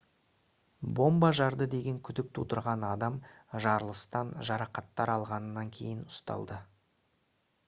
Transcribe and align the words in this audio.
бомба 0.99 1.29
жарды 1.39 1.67
деген 1.73 1.99
күдік 2.07 2.31
тудырған 2.39 2.87
адам 2.89 3.21
жарылыстан 3.67 4.35
жарақаттар 4.51 5.13
алғаннан 5.19 5.75
кейін 5.79 6.05
ұсталды 6.15 6.61